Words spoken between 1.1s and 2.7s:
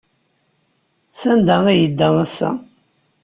Sanda ay yedda ass-a?